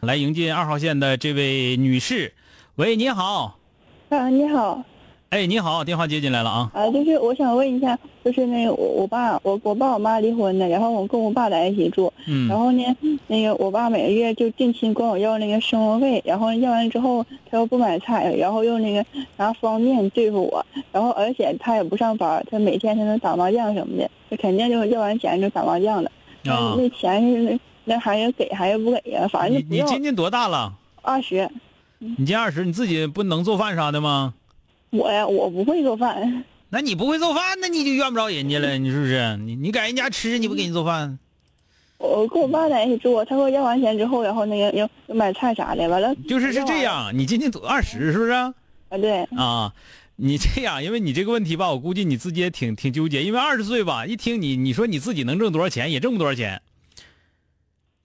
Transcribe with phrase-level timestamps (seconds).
[0.00, 2.32] 来迎接二号线的这位女士，
[2.76, 3.58] 喂，你好，
[4.08, 4.82] 啊，你好，
[5.28, 12.48] 哎，你好，电话接进来了啊，啊，就是我想问一下，就是那个我我爸我我爸我妈离婚的，然后我跟我爸在一起住，嗯。
[12.48, 12.82] 然后呢，
[13.26, 19.04] 那个我爸每个月就定期管我要那个生活费，然后要完之后他又不买菜，然后又那个
[19.36, 26.10] 拿方便对付我，然后而且他也不上班，他每天他能打麻将什么的，他肯定就是要完钱就打麻将了，
[26.46, 26.74] 啊。
[26.74, 29.26] 那，那钱是那那还要给还是不给呀？
[29.26, 30.72] 反正你你今年多大了？
[31.02, 31.50] 二十，
[31.98, 34.32] 你今年二十，你自己不能做饭啥的吗？
[34.90, 36.44] 我呀我不会做饭。
[36.68, 39.36] 那你不会做饭，那你就怨不着人家了，你是不是？
[39.38, 41.18] 你你给人家吃，你不给你做饭？
[41.98, 48.30] 我跟我爸在一起住，他说要完钱之后，然后那个要要买菜啥的，完了就是是这样，你今年多二十是不是？
[48.30, 48.54] 啊，
[48.90, 49.72] 对，啊，
[50.14, 56.62] 你这样，因为你这个问题吧，我估计你自己也挺挺纠结，因为二十岁吧，一听你你说你自己能挣多少钱，也挣不多少钱。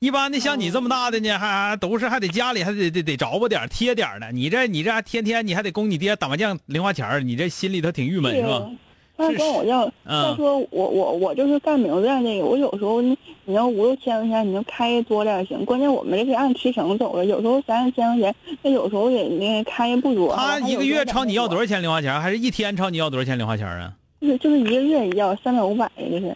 [0.05, 8.69] 一般的像你这么大的呢，还还都是还得家里还得得得着吧点贴点儿的，你这你这还天天你还得供你爹打麻将零花钱儿你这心里头挺郁闷是吧？
[9.17, 20.35] 他管我要，嗯他说我我我就是干美容院那个，我有时候你你要五六千块钱，你就开多点儿行，关键我们这是按提成走的，有时候三四千块钱，那有时候也那个开不多。
[20.35, 21.65] 他一个月朝你要多少？
[21.65, 23.93] 钱零花钱儿，还是一天朝你要多少钱零花钱儿啊？
[24.21, 26.35] 就是就是一个月要三百五百的，就是。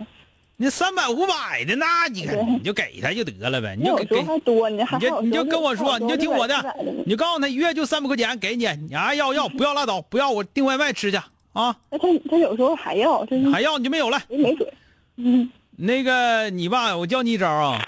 [0.61, 4.21] 那三百五百的，那你看你就给他就得了呗，你就给。
[4.21, 6.75] 还多呢，还你就你就跟我说，你就听我的，
[7.05, 11.17] 你就告诉他一月就三百块钱给你，你啊要要不要拉倒，不要我订外卖吃去
[11.53, 11.97] 啊，他
[12.29, 14.21] 他有时候还要，就是还要你就没有了。
[14.27, 14.69] 没没准。
[15.15, 17.81] 嗯，那个你爸，我教你一招啊，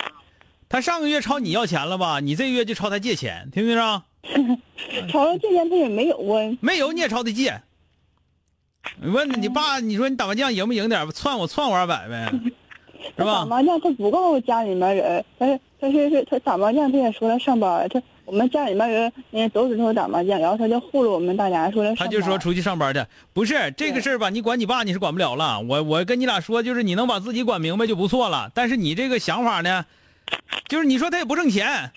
[0.69, 4.03] 他上个月朝你要钱了吧，你这个月就朝他借钱，听没听着？
[5.11, 6.57] 朝他借钱他也没有啊。
[6.61, 7.61] 没有你也朝他借。
[8.99, 11.11] 你问你爸，你说你打麻将赢不赢点儿？
[11.11, 12.31] 窜我窜我二百呗，
[13.17, 13.45] 是吧？
[13.45, 21.93] 麻将，他不告诉家里面人，但是他是是他打麻将，他也说他上班，他我们家里面人那个都知道他打麻将，然后他就糊弄我们大家说他。
[21.95, 24.29] 他就说出去上班去，不是这个事儿吧？
[24.29, 25.59] 你管你爸你是管不了了。
[25.59, 28.49] 我我跟你俩说，就是你能把自己管明白就不错了。
[28.53, 29.85] 但是你这个想法呢，
[30.67, 31.91] 就是你说他也不挣钱，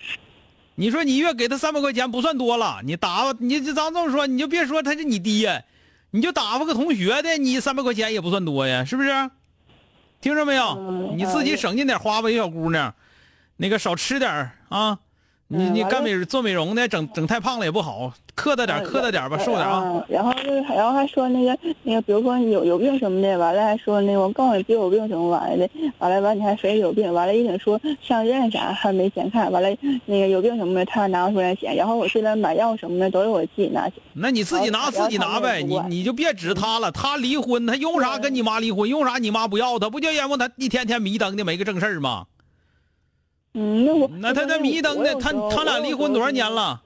[0.75, 5.63] 你说你一月给他三百块钱不算多了，你打发你就咱这么说，你就别说他是你爹，
[6.11, 9.09] 你就打发个同学的，你三百块钱也不算多呀，是不是？
[10.25, 10.69] 听着没有？
[10.79, 12.91] 嗯你自己省劲点花吧，小姑娘，
[13.57, 14.97] 那个少吃点儿啊。
[15.47, 19.83] 你你干美做美容的，整整太胖了也不好，克他点儿，克他点吧，瘦点啊。
[19.85, 25.69] 嗯然后就是，然后还说那个那个，比如说你有有病什么的，完了还说那个我告诉你别有病什么玩意的，
[25.99, 29.69] 完了完你还非有病，完了一整说上院啥还没钱看，完了
[30.05, 33.99] 那个有病什么的他拿不出来钱，然后我现在买药什么的都是我自己拿钱。
[34.13, 36.91] 那你自己拿自己拿呗，你你就别指他了。
[36.91, 38.89] 他离婚，他用啥跟你妈离婚？
[38.89, 39.89] 用啥你妈不要他？
[39.91, 42.25] 不就因为他一天天迷瞪的没个正事儿吗？
[43.57, 46.45] 嗯，那我那他那迷瞪的，他他俩离婚多少年？
[46.51, 46.81] 了？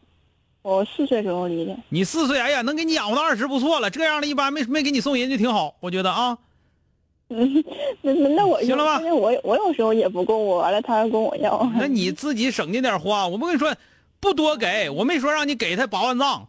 [0.62, 1.76] 我四岁时候离的。
[1.90, 3.90] 你四岁，哎呀，能给你养活到二十不错了。
[3.90, 6.38] 这样的一般没没给你送人就挺好，我觉得啊。
[7.30, 7.64] 嗯，
[8.02, 11.68] 那那那我行了吧我我有时候也不够我，完了他还跟我要。
[11.76, 13.28] 那你自己省着点花。
[13.28, 13.76] 我不跟你说，
[14.20, 16.48] 不多给，我没说让你给他八万藏。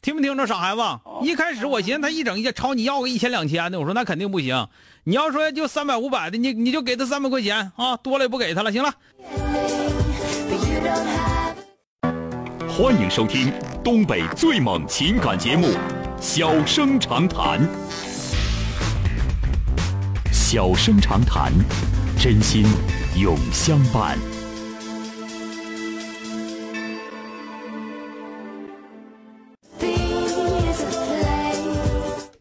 [0.00, 0.82] 听没听着，傻孩子？
[1.22, 4.68] 一开始我寻思他一整一朝你要个一千两千的，我说那肯定不行。
[5.02, 8.70] 你要说就三百五百的，你你就给他三百块钱啊，多了也不给他了。
[8.70, 8.94] 行了。
[12.68, 13.52] 欢迎收听
[13.82, 15.66] 东北最猛情感节目
[16.20, 17.60] 《小生长谈》。
[20.32, 21.52] 小生长谈，
[22.16, 22.64] 真心
[23.16, 24.16] 永相伴。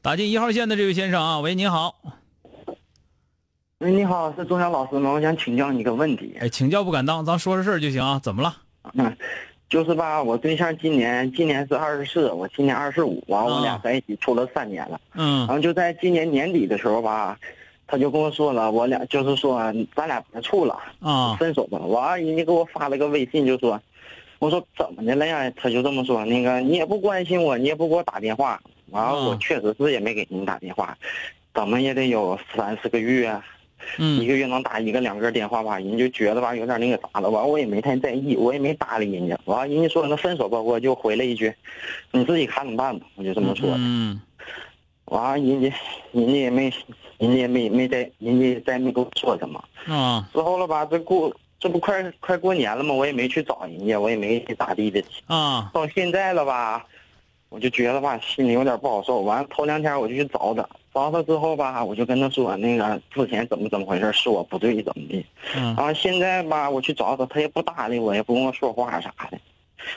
[0.07, 1.93] 打进一号线的这位先生啊，喂，你好，
[3.79, 5.11] 喂，你好，是钟晓老师吗？
[5.11, 6.33] 我想请教你一个问题。
[6.39, 8.55] 哎，请教不敢当，咱说说事儿就行啊，怎么了？
[8.93, 9.13] 嗯，
[9.67, 14.97] 就是吧，我对象今年今年是二十四，我今年二十五，完我俩啊在一起处了三年了。
[15.15, 17.37] 嗯然后就在今年年底的时候吧，
[17.85, 19.57] 他就跟我说了，我俩就是说
[19.93, 21.77] 咱俩别处了，啊分手吧。
[21.79, 23.77] 完，人家给我发了个微信，就说，
[24.39, 25.51] 我说怎么的了呀？
[25.57, 28.57] 他就这么说，那个你也不关心我，你也不给我打电话。
[28.91, 30.97] 完了，啊我确实是也没给您打电话，
[31.53, 33.29] 怎么也得有三四个月，
[33.97, 37.29] 一嗯个月能打一个两个电话吧，人就觉得吧有点那个啥了。
[37.29, 39.37] 完，我也没太在意，我也没搭理人家。
[39.45, 41.53] 完，人家说那分手吧，我就回了一句，
[42.11, 43.75] 你自己看着办吧，我就这么说的。
[43.77, 44.21] 嗯
[45.05, 45.73] 完，人家
[46.11, 46.63] 人家也没，
[47.17, 49.63] 人家也没没在，人家再没跟我说什么。
[49.87, 52.93] 啊之后了吧，这过这不快快过年了吗？
[52.93, 55.01] 我也没去找人家，我也没咋地的。
[55.27, 56.85] 啊到现在了吧，
[57.49, 59.21] 我就觉得吧，心里有点不好受。
[59.21, 65.25] 完了头两天我就去找他，找他之后吧，我就跟他说那个之前怎么怎么回事，是我不对怎么的。
[65.55, 69.39] 嗯然后现在吧，我去找他，他也不搭理我，也不跟我说话啥的。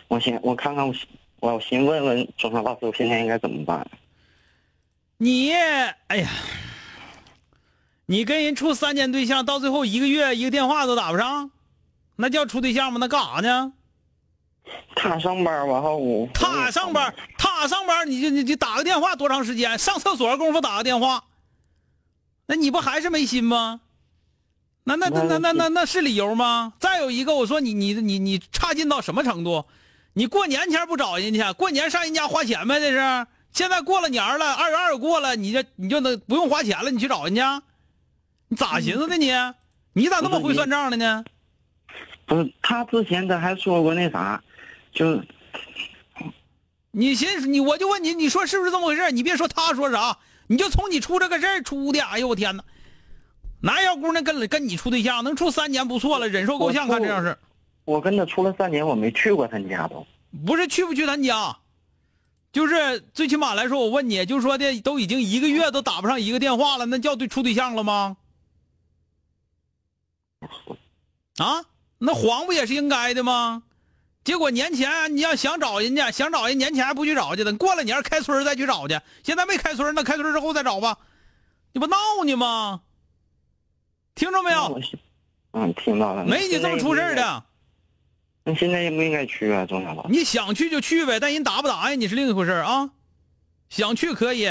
[0.07, 0.95] 我先我看看我，
[1.41, 3.85] 我我先问问钟山老师，我现在应该怎么办？
[5.17, 6.29] 你哎呀，
[8.07, 11.51] 你跟人处三年对象，到最后一个月一个电话都打不上，
[12.15, 12.99] 那叫处对象吗？
[13.01, 13.73] 那干啥呢？
[14.95, 19.79] 他上班，完后我他上班，他上班，你就你就打个电话多长时间？
[19.79, 21.25] 上厕所功夫打个电话，
[22.47, 23.81] 那你不还是没心吗？
[24.85, 26.73] 那那那那那那那是理由吗？
[26.79, 29.65] 再有一个，我说你你你你差劲到什么程度？
[30.15, 32.81] 你过年前不找人家，过年上人家花钱呗？
[32.81, 36.91] 这是现在过了年了，二月二过了，你这你就能不用花钱了？
[36.91, 37.63] 你去找人家，
[38.49, 39.33] 你咋寻思的你？
[39.93, 41.25] 你咋那么会算账的呢？
[42.27, 44.43] 不是他之前他还说过那啥，
[44.93, 45.23] 就
[46.91, 49.11] 你寻思你，我就问你，你说是不是这么回事？
[49.13, 52.65] 你别说他说啥，你就从你出这个事儿出的，哎呦我天哪！
[53.63, 56.89] 哪有姑娘跟跟你处对象能处三年不错了，忍受够呛。
[56.89, 57.39] 看这样式，
[57.85, 60.07] 我跟他处了三年，我没去过他家都。
[60.47, 61.59] 不是去不去他家，
[62.53, 68.17] 就是最起码来说，我问你，就是说的都已经一个月都打不上一个电话了，那叫对处对象了吗？
[71.37, 71.65] 啊，
[71.99, 73.63] 那黄不也是应该的吗？
[74.23, 78.99] 结果年前你要想找人家，想找人年前还不去找去，等过了年开春再去找去。
[79.23, 80.99] 现在没开春，那开春之后再找吧，
[81.73, 82.83] 你不闹呢吗？
[84.15, 84.81] 听着没有？
[85.53, 86.25] 嗯，听到了。
[86.27, 87.45] 没你这么出事儿的。
[88.45, 90.07] 那现在应不应该去啊，钟小老？
[90.09, 92.91] 你想去就去呗，但人答不答应你是另一回事啊。
[93.71, 94.51] 想去可以，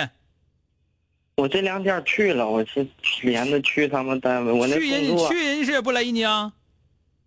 [1.38, 2.88] 我这两天去了，我是
[3.22, 6.54] 连着去他们单位，我那去人去人是也不勒你啊。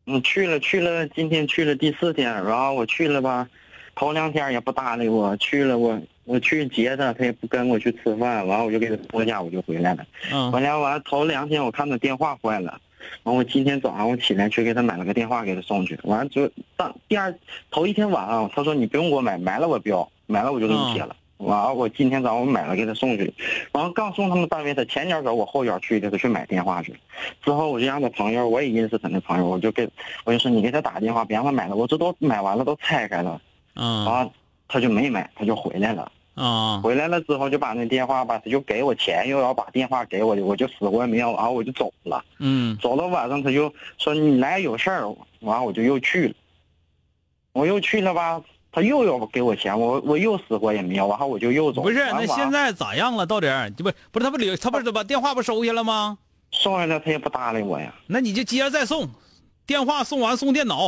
[0.06, 3.48] 嗯，去了去了，今天去了第四天，然后我去了吧，
[3.94, 10.04] 头两天也不搭理我，去了我我去接他，他也不跟我去吃饭，完了我就给他回家，我就回来了。
[10.32, 12.80] 嗯回来完了头两天我看他电话坏了，
[13.22, 17.32] 完我今天早上我起来去给他买了个电话给他送去，完了就当第二
[17.70, 21.14] 头一天晚上他说你不用给我买，买了我不要，买了我就给你贴了。
[21.42, 23.32] 完了我今天早上我买了给他送去，
[23.72, 26.94] 完了刚送他们单位，他前脚走我后脚去的他去买电话去，
[27.44, 29.88] 之后我就让他朋友我也认识他那朋友，我就给
[30.24, 33.40] 我就说你给他打电话，别让他买了，我这都买完了都拆开了，
[33.74, 34.32] 嗯完了
[34.68, 36.10] 他就没买，他就回来了。
[36.34, 42.24] 啊回来了之后就把那电话吧，他就给我钱，又要把电话给我，我就死活也没要，然后我就走了。
[42.38, 45.06] 嗯走到晚上他就说你来有事儿，
[45.40, 46.34] 完了我就又去了。
[47.52, 48.40] 我又去了吧，
[48.72, 51.84] 他又要给我钱，我我又死活也没要，然后我就又走了。
[51.84, 53.26] 不是，那现在咋样了？
[53.26, 56.18] 到底儿就不不是他不留他不是把电话不收下了吗？
[56.50, 59.08] 送下了他也不搭理我呀，那你就接着再送，
[59.66, 60.86] 电话送完送电脑，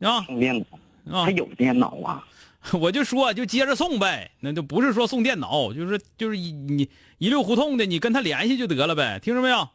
[0.00, 0.58] 啊送电
[1.04, 1.30] 脑，啊他！
[1.30, 2.24] 有电脑啊。
[2.80, 6.88] 我就说就接着送呗，那就不是说送电脑，就是就是一你
[7.18, 9.68] 一溜胡同的，你跟他联系就得了呗，听着没有？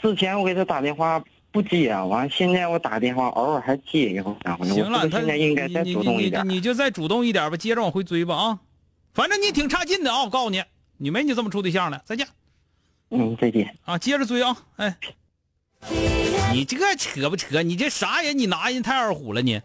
[0.00, 1.22] 之前我给他打电话
[1.52, 4.32] 不接啊，完现在我打电话偶尔还接一回。
[4.64, 6.44] 行了，他现在应该再主动一点。
[6.44, 8.58] 你你你就再主动一点吧，接着往回追吧啊！
[9.12, 10.62] 反正你挺差劲的啊，我告诉你，
[10.98, 12.00] 你没你这么处对象的。
[12.04, 12.26] 再见
[13.10, 13.76] 嗯，再见。
[13.84, 14.56] 啊，接着追啊！
[14.76, 14.96] 哎，
[16.52, 17.62] 你这扯不扯？
[17.62, 18.38] 你这啥人？
[18.38, 19.60] 你拿人太二虎了你！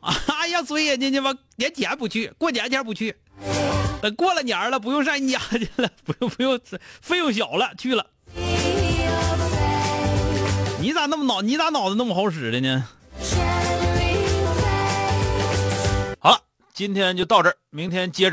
[0.00, 3.14] 哎呀，追人家去吧，年前不去，过年前不去，
[4.02, 6.60] 等过了年了，不用上人家去了，不用不用，
[7.00, 8.04] 费用小了，去了。
[10.84, 11.40] 你咋那么脑？
[11.40, 12.84] 你咋脑子那么好使的呢？
[16.18, 16.38] 好了，
[16.74, 18.32] 今天就到这儿，明天接着。